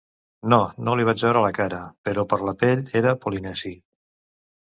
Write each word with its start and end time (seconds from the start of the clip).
No, 0.53 0.57
no 0.85 0.93
li 0.99 1.03
vaig 1.09 1.25
veure 1.25 1.43
la 1.43 1.51
cara, 1.57 1.81
però 2.09 2.25
per 2.31 2.39
la 2.49 2.55
pell 2.63 2.81
era 3.01 3.15
polinesi. 3.27 3.75